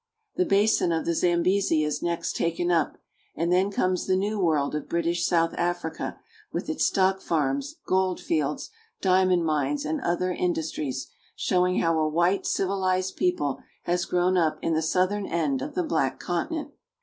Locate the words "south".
5.27-5.53